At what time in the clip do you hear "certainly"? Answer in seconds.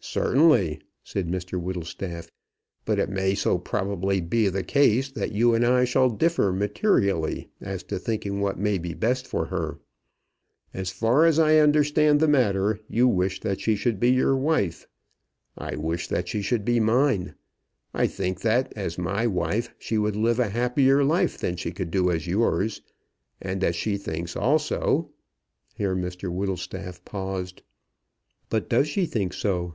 0.00-0.80